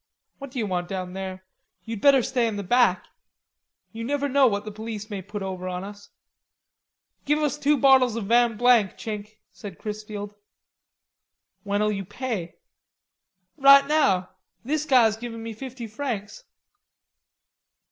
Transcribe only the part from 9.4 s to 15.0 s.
said Chrisfield. "When'll you pay?" "Right now. This